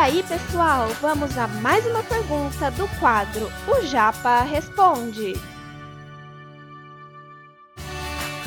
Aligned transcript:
aí, 0.00 0.22
pessoal, 0.22 0.88
vamos 1.02 1.36
a 1.36 1.46
mais 1.46 1.84
uma 1.84 2.02
pergunta 2.02 2.70
do 2.70 2.88
quadro 2.98 3.52
O 3.68 3.84
Japa 3.84 4.40
Responde. 4.40 5.34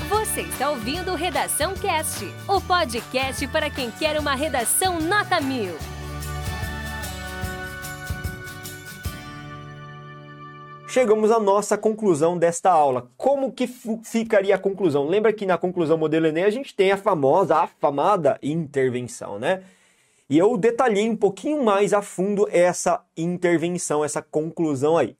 Você 0.09 0.41
está 0.41 0.71
ouvindo 0.71 1.13
Redação 1.13 1.75
Cast, 1.75 2.25
o 2.47 2.59
podcast 2.59 3.47
para 3.49 3.69
quem 3.69 3.91
quer 3.91 4.19
uma 4.19 4.33
redação 4.33 4.99
nota 4.99 5.39
mil. 5.39 5.75
Chegamos 10.87 11.29
à 11.29 11.39
nossa 11.39 11.77
conclusão 11.77 12.35
desta 12.35 12.71
aula. 12.71 13.11
Como 13.15 13.51
que 13.51 13.67
ficaria 14.03 14.55
a 14.55 14.59
conclusão? 14.59 15.05
Lembra 15.05 15.31
que 15.31 15.45
na 15.45 15.59
conclusão 15.59 15.99
modelo 15.99 16.25
Enem 16.25 16.45
a 16.45 16.49
gente 16.49 16.75
tem 16.75 16.91
a 16.91 16.97
famosa, 16.97 17.57
afamada 17.57 18.39
intervenção, 18.41 19.37
né? 19.37 19.63
E 20.33 20.37
eu 20.39 20.57
detalhei 20.57 21.07
um 21.07 21.15
pouquinho 21.15 21.63
mais 21.63 21.93
a 21.93 22.01
fundo 22.01 22.47
essa 22.49 23.05
intervenção, 23.15 24.03
essa 24.03 24.19
conclusão 24.19 24.97
aí. 24.97 25.15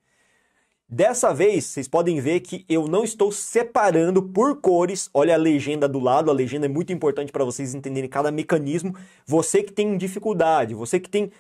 Dessa 0.89 1.31
vez, 1.31 1.65
vocês 1.65 1.87
podem 1.87 2.19
ver 2.19 2.39
que 2.39 2.65
eu 2.67 2.87
não 2.87 3.03
estou 3.03 3.31
separando 3.31 4.23
por 4.23 4.59
cores. 4.59 5.11
Olha 5.13 5.35
a 5.35 5.37
legenda 5.37 5.87
do 5.87 5.99
lado, 5.99 6.31
a 6.31 6.33
legenda 6.33 6.65
é 6.65 6.67
muito 6.67 6.91
importante 6.91 7.31
para 7.31 7.45
vocês 7.45 7.75
entenderem 7.75 8.09
cada 8.09 8.31
mecanismo. 8.31 8.95
Você 9.23 9.61
que 9.61 9.71
tem 9.71 9.95
dificuldade, 9.99 10.73
você 10.73 10.99
que 10.99 11.11
tem 11.11 11.31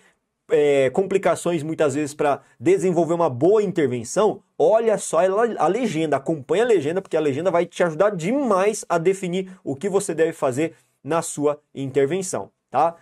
é, 0.51 0.91
complicações 0.91 1.63
muitas 1.63 1.95
vezes 1.95 2.13
para 2.13 2.43
desenvolver 2.59 3.15
uma 3.15 3.27
boa 3.27 3.63
intervenção, 3.63 4.43
olha 4.55 4.99
só 4.99 5.17
a 5.57 5.67
legenda, 5.67 6.17
acompanha 6.17 6.63
a 6.63 6.67
legenda, 6.67 7.01
porque 7.01 7.17
a 7.17 7.19
legenda 7.19 7.49
vai 7.49 7.65
te 7.65 7.81
ajudar 7.81 8.11
demais 8.11 8.85
a 8.87 8.99
definir 8.99 9.49
o 9.63 9.75
que 9.75 9.89
você 9.89 10.13
deve 10.13 10.31
fazer 10.31 10.75
na 11.03 11.23
sua 11.23 11.59
intervenção, 11.73 12.51
tá? 12.69 12.97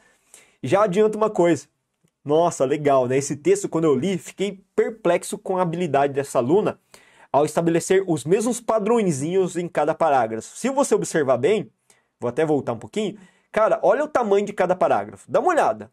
Já 0.63 0.83
adianto 0.83 1.17
uma 1.17 1.29
coisa. 1.29 1.67
Nossa, 2.23 2.65
legal, 2.65 3.07
né? 3.07 3.17
Esse 3.17 3.35
texto, 3.35 3.67
quando 3.67 3.85
eu 3.85 3.95
li, 3.95 4.17
fiquei 4.17 4.63
perplexo 4.75 5.37
com 5.37 5.57
a 5.57 5.63
habilidade 5.63 6.13
dessa 6.13 6.37
aluna 6.37 6.79
ao 7.31 7.45
estabelecer 7.45 8.03
os 8.07 8.25
mesmos 8.25 8.59
padrõezinhos 8.59 9.55
em 9.55 9.67
cada 9.67 9.95
parágrafo. 9.95 10.55
Se 10.55 10.69
você 10.69 10.93
observar 10.93 11.37
bem, 11.37 11.71
vou 12.19 12.29
até 12.29 12.45
voltar 12.45 12.73
um 12.73 12.77
pouquinho, 12.77 13.17
cara, 13.51 13.79
olha 13.81 14.03
o 14.03 14.07
tamanho 14.07 14.45
de 14.45 14.53
cada 14.53 14.75
parágrafo. 14.75 15.31
Dá 15.31 15.39
uma 15.39 15.49
olhada. 15.49 15.91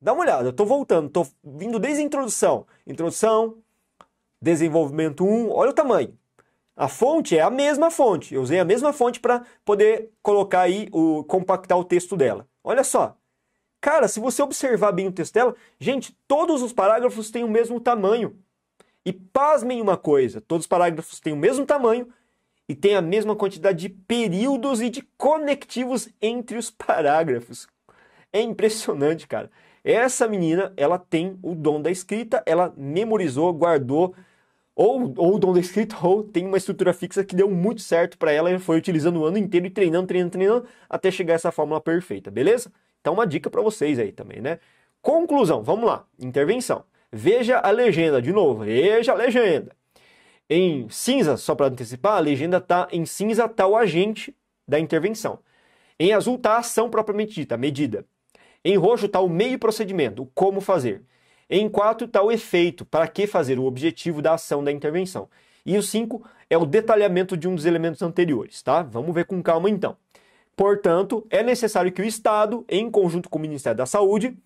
Dá 0.00 0.12
uma 0.12 0.22
olhada. 0.22 0.48
Eu 0.48 0.52
tô 0.52 0.64
voltando, 0.64 1.10
tô 1.10 1.26
vindo 1.44 1.78
desde 1.78 2.00
a 2.00 2.04
introdução. 2.04 2.66
Introdução, 2.86 3.58
desenvolvimento 4.40 5.24
1, 5.24 5.50
olha 5.50 5.70
o 5.70 5.74
tamanho. 5.74 6.16
A 6.74 6.88
fonte 6.88 7.36
é 7.36 7.42
a 7.42 7.50
mesma 7.50 7.90
fonte. 7.90 8.34
Eu 8.34 8.40
usei 8.40 8.58
a 8.58 8.64
mesma 8.64 8.92
fonte 8.92 9.20
para 9.20 9.44
poder 9.64 10.10
colocar 10.22 10.60
aí 10.60 10.88
o 10.90 11.22
compactar 11.24 11.78
o 11.78 11.84
texto 11.84 12.16
dela. 12.16 12.48
Olha 12.64 12.82
só. 12.82 13.19
Cara, 13.80 14.08
se 14.08 14.20
você 14.20 14.42
observar 14.42 14.92
bem 14.92 15.08
o 15.08 15.12
texto 15.12 15.34
dela, 15.34 15.54
gente, 15.78 16.16
todos 16.28 16.62
os 16.62 16.72
parágrafos 16.72 17.30
têm 17.30 17.44
o 17.44 17.48
mesmo 17.48 17.80
tamanho. 17.80 18.36
E 19.04 19.12
pasmem 19.12 19.80
uma 19.80 19.96
coisa, 19.96 20.40
todos 20.40 20.64
os 20.64 20.68
parágrafos 20.68 21.20
têm 21.20 21.32
o 21.32 21.36
mesmo 21.36 21.64
tamanho 21.64 22.08
e 22.68 22.74
têm 22.74 22.94
a 22.94 23.00
mesma 23.00 23.34
quantidade 23.34 23.78
de 23.80 23.88
períodos 23.88 24.82
e 24.82 24.90
de 24.90 25.02
conectivos 25.16 26.08
entre 26.20 26.58
os 26.58 26.70
parágrafos. 26.70 27.66
É 28.32 28.40
impressionante, 28.40 29.26
cara. 29.26 29.50
Essa 29.82 30.28
menina, 30.28 30.72
ela 30.76 30.98
tem 30.98 31.38
o 31.42 31.54
dom 31.54 31.80
da 31.80 31.90
escrita, 31.90 32.42
ela 32.44 32.72
memorizou, 32.76 33.52
guardou, 33.52 34.14
ou, 34.74 35.12
ou 35.16 35.34
o 35.36 35.38
dom 35.38 35.54
da 35.54 35.60
escrita, 35.60 35.96
ou 36.06 36.22
tem 36.22 36.46
uma 36.46 36.58
estrutura 36.58 36.92
fixa 36.92 37.24
que 37.24 37.34
deu 37.34 37.50
muito 37.50 37.80
certo 37.80 38.18
para 38.18 38.30
ela 38.32 38.52
e 38.52 38.58
foi 38.58 38.76
utilizando 38.76 39.20
o 39.20 39.24
ano 39.24 39.38
inteiro 39.38 39.66
e 39.66 39.70
treinando, 39.70 40.06
treinando, 40.06 40.32
treinando, 40.32 40.66
até 40.88 41.10
chegar 41.10 41.34
a 41.34 41.36
essa 41.36 41.50
fórmula 41.50 41.80
perfeita, 41.80 42.30
beleza? 42.30 42.70
Então, 43.00 43.14
uma 43.14 43.26
dica 43.26 43.50
para 43.50 43.62
vocês 43.62 43.98
aí 43.98 44.12
também, 44.12 44.40
né? 44.40 44.58
Conclusão, 45.02 45.62
vamos 45.62 45.86
lá. 45.86 46.06
Intervenção. 46.18 46.84
Veja 47.12 47.58
a 47.58 47.70
legenda, 47.70 48.20
de 48.20 48.32
novo, 48.32 48.64
veja 48.64 49.12
a 49.12 49.14
legenda. 49.14 49.74
Em 50.48 50.88
cinza, 50.90 51.36
só 51.36 51.54
para 51.54 51.66
antecipar, 51.66 52.16
a 52.16 52.20
legenda 52.20 52.58
está 52.58 52.88
em 52.92 53.04
cinza 53.06 53.46
está 53.46 53.66
o 53.66 53.76
agente 53.76 54.34
da 54.66 54.78
intervenção. 54.78 55.38
Em 55.98 56.12
azul 56.12 56.36
está 56.36 56.54
a 56.54 56.58
ação 56.58 56.90
propriamente 56.90 57.34
dita, 57.34 57.54
a 57.54 57.58
medida. 57.58 58.04
Em 58.64 58.76
roxo 58.76 59.06
está 59.06 59.20
o 59.20 59.28
meio 59.28 59.58
procedimento, 59.58 60.22
o 60.22 60.26
como 60.26 60.60
fazer. 60.60 61.02
Em 61.48 61.68
4 61.68 62.06
está 62.06 62.22
o 62.22 62.30
efeito, 62.30 62.84
para 62.84 63.08
que 63.08 63.26
fazer, 63.26 63.58
o 63.58 63.64
objetivo 63.64 64.22
da 64.22 64.34
ação 64.34 64.62
da 64.62 64.70
intervenção. 64.70 65.28
E 65.66 65.76
o 65.76 65.82
5 65.82 66.24
é 66.48 66.56
o 66.56 66.64
detalhamento 66.64 67.36
de 67.36 67.48
um 67.48 67.54
dos 67.54 67.64
elementos 67.64 68.02
anteriores, 68.02 68.62
tá? 68.62 68.82
Vamos 68.82 69.12
ver 69.12 69.24
com 69.24 69.42
calma 69.42 69.68
então. 69.68 69.96
Portanto, 70.60 71.26
é 71.30 71.42
necessário 71.42 71.90
que 71.90 72.02
o 72.02 72.04
Estado, 72.04 72.66
em 72.68 72.90
conjunto 72.90 73.30
com 73.30 73.38
o 73.38 73.40
Ministério 73.40 73.78
da 73.78 73.86
Saúde, 73.86 74.36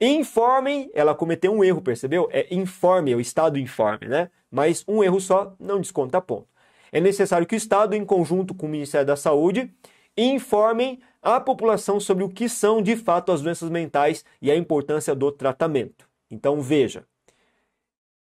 informem, 0.00 0.90
ela 0.92 1.14
cometeu 1.14 1.52
um 1.52 1.62
erro, 1.62 1.80
percebeu? 1.80 2.28
É 2.32 2.52
informe, 2.52 3.12
é 3.12 3.14
o 3.14 3.20
Estado 3.20 3.56
informe, 3.56 4.08
né? 4.08 4.32
Mas 4.50 4.82
um 4.88 5.00
erro 5.00 5.20
só 5.20 5.54
não 5.60 5.80
desconta 5.80 6.20
ponto. 6.20 6.48
É 6.90 7.00
necessário 7.00 7.46
que 7.46 7.54
o 7.54 7.56
Estado, 7.56 7.94
em 7.94 8.04
conjunto 8.04 8.52
com 8.52 8.66
o 8.66 8.68
Ministério 8.68 9.06
da 9.06 9.14
Saúde, 9.14 9.72
informem 10.16 11.00
a 11.22 11.38
população 11.38 12.00
sobre 12.00 12.24
o 12.24 12.28
que 12.28 12.48
são 12.48 12.82
de 12.82 12.96
fato 12.96 13.30
as 13.30 13.40
doenças 13.40 13.70
mentais 13.70 14.24
e 14.42 14.50
a 14.50 14.56
importância 14.56 15.14
do 15.14 15.30
tratamento. 15.30 16.04
Então 16.28 16.60
veja, 16.60 17.06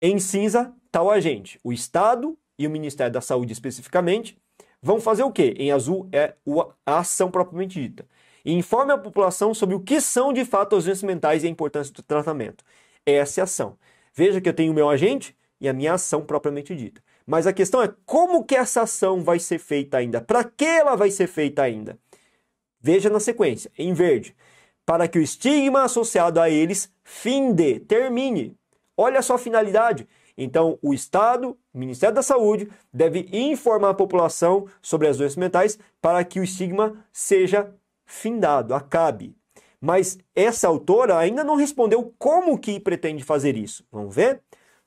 em 0.03 0.19
cinza 0.19 0.75
o 1.01 1.09
agente, 1.09 1.61
o 1.63 1.73
Estado 1.73 2.37
e 2.59 2.67
o 2.67 2.71
Ministério 2.71 3.13
da 3.13 3.21
Saúde 3.21 3.53
especificamente, 3.53 4.37
vão 4.83 5.01
fazer 5.01 5.23
o 5.23 5.33
quê? 5.33 5.55
Em 5.59 5.73
azul 5.73 6.09
é 6.13 6.35
a 6.87 6.99
ação 6.99 7.31
propriamente 7.31 7.81
dita. 7.81 8.07
informe 8.45 8.93
a 8.93 8.99
população 8.99 9.53
sobre 9.55 9.75
o 9.75 9.81
que 9.81 10.01
são 10.01 10.33
de 10.33 10.45
fato 10.45 10.77
as 10.77 10.85
doenças 10.85 11.03
mentais 11.03 11.45
e 11.45 11.47
a 11.47 11.51
importância 11.51 11.93
do 11.93 12.03
tratamento. 12.03 12.65
Essa 13.05 13.41
é 13.41 13.43
a 13.43 13.45
ação. 13.45 13.79
Veja 14.15 14.41
que 14.41 14.49
eu 14.49 14.55
tenho 14.55 14.73
o 14.73 14.75
meu 14.75 14.89
agente 14.89 15.37
e 15.61 15.69
a 15.69 15.73
minha 15.73 15.95
ação 15.95 16.25
propriamente 16.25 16.75
dita. 16.75 17.03
Mas 17.27 17.47
a 17.47 17.53
questão 17.53 17.83
é 17.83 17.93
como 18.05 18.45
que 18.45 18.57
essa 18.57 18.83
ação 18.83 19.23
vai 19.23 19.39
ser 19.39 19.59
feita 19.59 19.99
ainda? 19.99 20.21
Para 20.21 20.43
que 20.43 20.65
ela 20.65 20.97
vai 20.97 21.11
ser 21.11 21.27
feita 21.27 21.63
ainda? 21.63 21.99
Veja 22.81 23.11
na 23.11 23.21
sequência, 23.21 23.71
em 23.79 23.93
verde. 23.93 24.35
Para 24.87 25.07
que 25.07 25.19
o 25.19 25.23
estigma 25.23 25.85
associado 25.85 26.41
a 26.41 26.49
eles 26.49 26.91
finde, 27.05 27.81
termine. 27.81 28.57
Olha 28.97 29.23
só 29.23 29.35
a 29.35 29.39
finalidade. 29.39 30.09
Então, 30.43 30.79
o 30.81 30.95
Estado, 30.95 31.51
o 31.73 31.79
Ministério 31.79 32.15
da 32.15 32.23
Saúde, 32.23 32.67
deve 32.91 33.29
informar 33.31 33.91
a 33.91 33.95
população 33.95 34.67
sobre 34.81 35.07
as 35.07 35.19
doenças 35.19 35.37
mentais 35.37 35.79
para 36.01 36.25
que 36.25 36.41
o 36.41 36.43
estigma 36.43 36.95
seja 37.13 37.75
findado, 38.07 38.75
acabe. 38.75 39.37
Mas 39.79 40.19
essa 40.35 40.67
autora 40.67 41.19
ainda 41.19 41.45
não 41.45 41.57
respondeu 41.57 42.15
como 42.19 42.59
que 42.59 42.81
pretende 42.81 43.23
fazer 43.23 43.55
isso. 43.55 43.85
Vamos 43.93 44.15
ver? 44.15 44.41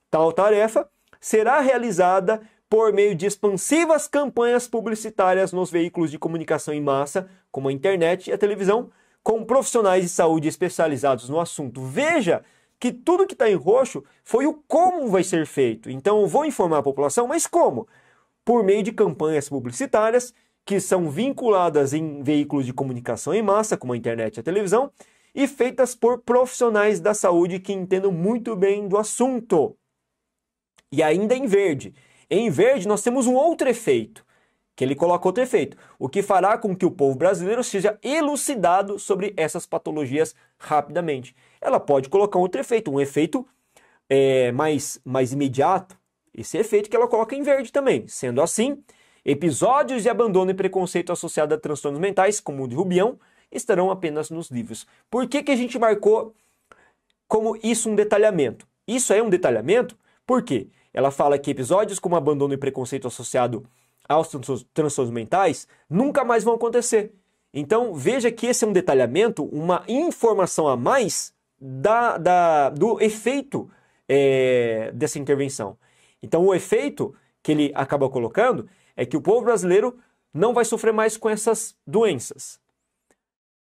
Tal 0.09 0.33
tarefa 0.33 0.89
será 1.21 1.59
realizada 1.59 2.41
por 2.67 2.91
meio 2.91 3.13
de 3.13 3.27
expansivas 3.27 4.07
campanhas 4.07 4.67
publicitárias 4.67 5.53
nos 5.53 5.69
veículos 5.69 6.09
de 6.09 6.17
comunicação 6.17 6.73
em 6.73 6.81
massa, 6.81 7.29
como 7.51 7.69
a 7.69 7.71
internet 7.71 8.31
e 8.31 8.33
a 8.33 8.37
televisão, 8.39 8.89
com 9.21 9.45
profissionais 9.45 10.03
de 10.03 10.09
saúde 10.09 10.47
especializados 10.47 11.29
no 11.29 11.39
assunto. 11.39 11.83
Veja 11.83 12.43
que 12.83 12.91
tudo 12.91 13.25
que 13.25 13.31
está 13.31 13.49
em 13.49 13.55
roxo 13.55 14.03
foi 14.25 14.45
o 14.45 14.55
como 14.67 15.07
vai 15.07 15.23
ser 15.23 15.47
feito. 15.47 15.89
Então, 15.89 16.19
eu 16.19 16.27
vou 16.27 16.43
informar 16.43 16.79
a 16.79 16.83
população, 16.83 17.25
mas 17.25 17.47
como? 17.47 17.87
Por 18.43 18.61
meio 18.61 18.83
de 18.83 18.91
campanhas 18.91 19.47
publicitárias 19.47 20.33
que 20.65 20.81
são 20.81 21.09
vinculadas 21.09 21.93
em 21.93 22.21
veículos 22.21 22.65
de 22.65 22.73
comunicação 22.73 23.33
em 23.33 23.41
massa, 23.41 23.77
como 23.77 23.93
a 23.93 23.97
internet 23.97 24.35
e 24.35 24.39
a 24.41 24.43
televisão, 24.43 24.91
e 25.33 25.47
feitas 25.47 25.95
por 25.95 26.23
profissionais 26.23 26.99
da 26.99 27.13
saúde 27.13 27.57
que 27.57 27.71
entendam 27.71 28.11
muito 28.11 28.53
bem 28.53 28.85
do 28.85 28.97
assunto. 28.97 29.77
E 30.91 31.01
ainda 31.01 31.33
em 31.35 31.47
verde. 31.47 31.95
Em 32.29 32.49
verde, 32.49 32.85
nós 32.85 33.01
temos 33.01 33.27
um 33.27 33.33
outro 33.33 33.69
efeito, 33.69 34.25
que 34.75 34.83
ele 34.83 34.95
coloca 34.95 35.27
outro 35.27 35.43
efeito, 35.43 35.77
o 35.99 36.09
que 36.09 36.21
fará 36.21 36.57
com 36.57 36.75
que 36.75 36.85
o 36.85 36.91
povo 36.91 37.15
brasileiro 37.15 37.63
seja 37.63 37.97
elucidado 38.01 38.97
sobre 38.97 39.33
essas 39.37 39.65
patologias 39.65 40.35
rapidamente 40.57 41.35
ela 41.63 41.79
pode 41.79 42.09
colocar 42.09 42.37
outro 42.37 42.59
efeito, 42.59 42.91
um 42.91 42.99
efeito 42.99 43.47
é, 44.09 44.51
mais, 44.51 44.99
mais 45.05 45.31
imediato, 45.31 45.97
esse 46.33 46.57
efeito 46.57 46.89
que 46.89 46.95
ela 46.95 47.07
coloca 47.07 47.35
em 47.35 47.41
verde 47.41 47.71
também. 47.71 48.05
Sendo 48.07 48.41
assim, 48.41 48.83
episódios 49.23 50.03
de 50.03 50.09
abandono 50.09 50.51
e 50.51 50.53
preconceito 50.53 51.11
associados 51.11 51.57
a 51.57 51.59
transtornos 51.59 52.01
mentais, 52.01 52.39
como 52.39 52.63
o 52.63 52.67
de 52.67 52.75
Rubião, 52.75 53.17
estarão 53.51 53.89
apenas 53.89 54.29
nos 54.29 54.49
livros. 54.49 54.85
Por 55.09 55.27
que, 55.27 55.41
que 55.41 55.51
a 55.51 55.55
gente 55.55 55.79
marcou 55.79 56.35
como 57.27 57.57
isso 57.63 57.89
um 57.89 57.95
detalhamento? 57.95 58.67
Isso 58.85 59.13
é 59.13 59.23
um 59.23 59.29
detalhamento 59.29 59.97
porque 60.25 60.67
ela 60.93 61.11
fala 61.11 61.39
que 61.39 61.51
episódios 61.51 61.97
como 61.97 62.15
abandono 62.15 62.53
e 62.53 62.57
preconceito 62.57 63.07
associado 63.07 63.65
aos 64.07 64.29
transtornos 64.73 65.13
mentais 65.13 65.67
nunca 65.89 66.23
mais 66.23 66.43
vão 66.43 66.55
acontecer. 66.55 67.13
Então 67.53 67.93
veja 67.93 68.31
que 68.31 68.47
esse 68.47 68.65
é 68.65 68.67
um 68.67 68.73
detalhamento, 68.73 69.43
uma 69.45 69.83
informação 69.87 70.67
a 70.67 70.75
mais 70.75 71.33
da, 71.59 72.17
da, 72.17 72.69
do 72.69 73.01
efeito 73.01 73.69
é, 74.07 74.91
dessa 74.93 75.17
intervenção. 75.17 75.77
Então, 76.21 76.45
o 76.45 76.53
efeito 76.53 77.15
que 77.41 77.51
ele 77.51 77.71
acaba 77.75 78.09
colocando 78.09 78.69
é 78.95 79.05
que 79.05 79.17
o 79.17 79.21
povo 79.21 79.45
brasileiro 79.45 79.97
não 80.33 80.53
vai 80.53 80.65
sofrer 80.65 80.93
mais 80.93 81.17
com 81.17 81.29
essas 81.29 81.75
doenças. 81.85 82.59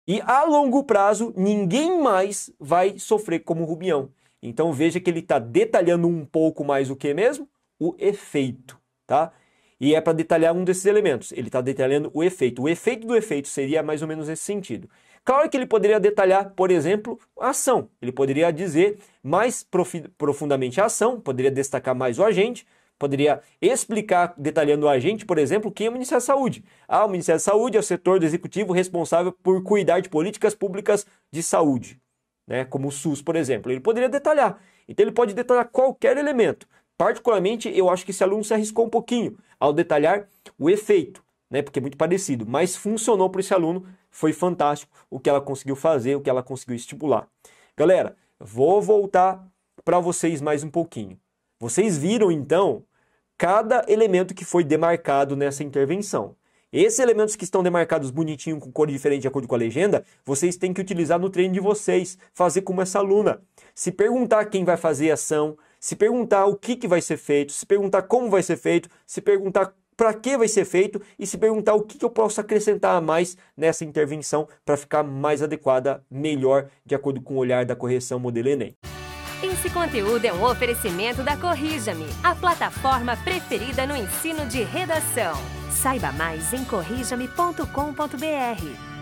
E 0.07 0.21
a 0.21 0.45
longo 0.45 0.85
prazo, 0.85 1.33
ninguém 1.37 2.03
mais 2.03 2.53
vai 2.61 2.99
sofrer 2.99 3.41
como 3.41 3.65
Rubião. 3.65 4.11
Então 4.43 4.71
veja 4.71 5.01
que 5.01 5.09
ele 5.09 5.21
está 5.21 5.39
detalhando 5.39 6.07
um 6.07 6.27
pouco 6.27 6.63
mais 6.63 6.91
o 6.91 6.97
que 6.97 7.15
mesmo? 7.15 7.49
O 7.81 7.95
efeito, 7.99 8.79
tá? 9.07 9.33
E 9.85 9.95
é 9.95 10.01
para 10.01 10.15
detalhar 10.15 10.57
um 10.57 10.65
desses 10.65 10.87
elementos. 10.87 11.31
Ele 11.33 11.49
está 11.49 11.61
detalhando 11.61 12.11
o 12.15 12.25
efeito. 12.25 12.63
O 12.63 12.69
efeito 12.71 13.07
do 13.07 13.15
efeito 13.15 13.49
seria 13.49 13.83
mais 13.83 14.01
ou 14.01 14.09
menos 14.09 14.31
esse 14.31 14.43
sentido. 14.43 14.89
Claro 15.23 15.47
que 15.51 15.55
ele 15.59 15.67
poderia 15.67 16.01
detalhar, 16.01 16.55
por 16.57 16.71
exemplo, 16.71 17.21
a 17.39 17.51
ação. 17.51 17.91
Ele 18.01 18.11
poderia 18.11 18.51
dizer 18.51 18.97
mais 19.23 19.63
profundamente 20.17 20.81
a 20.81 20.87
ação, 20.87 21.21
poderia 21.21 21.51
destacar 21.51 21.95
mais 21.95 22.19
o 22.19 22.25
agente, 22.25 22.67
poderia 22.99 23.43
explicar, 23.61 24.33
detalhando 24.39 24.87
o 24.87 24.89
agente, 24.89 25.27
por 25.27 25.37
exemplo, 25.37 25.71
quem 25.71 25.87
é 25.87 25.91
o 25.91 25.93
Ministério 25.93 26.23
da 26.23 26.27
Saúde. 26.27 26.65
Ah, 26.89 27.05
o 27.05 27.09
Ministério 27.11 27.39
da 27.39 27.45
Saúde 27.45 27.77
é 27.77 27.81
o 27.81 27.83
setor 27.83 28.19
do 28.19 28.25
executivo 28.25 28.73
responsável 28.73 29.33
por 29.33 29.63
cuidar 29.63 30.01
de 30.01 30.09
políticas 30.09 30.55
públicas 30.55 31.07
de 31.31 31.43
saúde, 31.43 32.01
né? 32.47 32.65
como 32.65 32.89
o 32.89 32.91
SUS, 32.91 33.21
por 33.21 33.37
exemplo. 33.37 33.71
Ele 33.71 33.81
poderia 33.81 34.09
detalhar. 34.09 34.59
Então 34.89 35.05
ele 35.05 35.13
pode 35.13 35.35
detalhar 35.35 35.69
qualquer 35.69 36.17
elemento. 36.17 36.67
Particularmente, 37.05 37.71
eu 37.77 37.91
acho 37.91 38.03
que 38.03 38.13
esse 38.13 38.25
aluno 38.25 38.43
se 38.43 38.55
arriscou 38.55 38.87
um 38.87 38.89
pouquinho 38.89 39.37
ao 39.61 39.75
detalhar 39.75 40.27
o 40.59 40.71
efeito, 40.71 41.23
né? 41.51 41.61
porque 41.61 41.79
é 41.79 41.83
muito 41.83 41.99
parecido, 41.99 42.47
mas 42.49 42.75
funcionou 42.75 43.29
para 43.29 43.43
esse 43.43 43.53
aluno 43.53 43.85
foi 44.11 44.33
fantástico 44.33 44.91
o 45.11 45.21
que 45.21 45.29
ela 45.29 45.39
conseguiu 45.39 45.77
fazer, 45.77 46.17
o 46.17 46.23
que 46.23 46.31
ela 46.31 46.43
conseguiu 46.43 46.75
estipular. 46.75 47.29
Galera, 47.77 48.17
vou 48.41 48.81
voltar 48.81 49.47
para 49.85 50.01
vocês 50.01 50.41
mais 50.41 50.65
um 50.65 50.71
pouquinho. 50.71 51.21
Vocês 51.61 51.99
viram 51.99 52.33
então 52.33 52.83
cada 53.37 53.85
elemento 53.87 54.33
que 54.33 54.43
foi 54.47 54.65
demarcado 54.65 55.37
nessa 55.37 55.63
intervenção. 55.63 56.35
Esses 56.73 57.01
elementos 57.01 57.37
que 57.37 57.45
estão 57.45 57.63
demarcados 57.63 58.11
bonitinho 58.11 58.59
com 58.59 58.73
cor 58.73 58.89
diferente 58.89 59.21
de 59.21 59.29
acordo 59.29 59.47
com 59.47 59.55
a 59.55 59.59
legenda, 59.59 60.07
vocês 60.25 60.57
têm 60.57 60.73
que 60.73 60.81
utilizar 60.81 61.21
no 61.21 61.29
treino 61.29 61.53
de 61.53 61.61
vocês, 61.61 62.17
fazer 62.33 62.63
como 62.63 62.81
essa 62.81 62.99
aluna. 62.99 63.43
Se 63.75 63.93
perguntar 63.93 64.47
quem 64.47 64.65
vai 64.65 64.79
fazer 64.79 65.11
a 65.11 65.15
ação, 65.15 65.57
se 65.85 65.95
perguntar 65.95 66.47
o 66.47 66.57
que, 66.57 66.77
que 66.77 66.89
vai 66.89 67.03
ser 67.03 67.19
feito, 67.19 67.53
se 67.53 67.67
perguntar 67.67 68.05
como 68.05 68.31
vai 68.31 68.43
ser 68.43 68.57
feito, 68.57 68.89
se 69.07 69.21
perguntar 69.21 69.75
para 69.95 70.15
que 70.15 70.39
vai 70.39 70.49
ser 70.49 70.65
feito 70.65 70.99
e 71.19 71.27
se 71.27 71.37
perguntar 71.37 71.75
o 71.75 71.83
que, 71.83 71.99
que 71.99 72.05
eu 72.07 72.09
posso 72.09 72.41
acrescentar 72.41 72.97
a 72.97 73.03
mais 73.03 73.37
nessa 73.55 73.85
intervenção 73.85 74.49
para 74.65 74.79
ficar 74.79 75.03
mais 75.03 75.43
adequada, 75.43 76.03
melhor, 76.11 76.71
de 76.87 76.95
acordo 76.95 77.21
com 77.21 77.35
o 77.35 77.37
olhar 77.37 77.67
da 77.67 77.77
correção 77.77 78.19
modelo 78.19 78.49
Enem. 78.49 78.75
Esse 79.43 79.69
conteúdo 79.69 80.25
é 80.25 80.33
um 80.33 80.43
oferecimento 80.43 81.23
da 81.23 81.37
Corrija-me, 81.37 82.07
a 82.23 82.35
plataforma 82.35 83.15
preferida 83.19 83.87
no 83.87 83.95
ensino 83.95 84.47
de 84.47 84.63
redação. 84.63 85.35
Saiba 85.71 86.11
mais 86.13 86.55
em 86.55 86.65
corrijame.com.br. 86.65 88.94